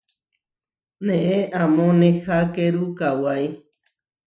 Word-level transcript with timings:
Neé 1.05 1.37
amó 1.61 1.87
nehákeru 1.99 2.85
kawái. 2.97 3.45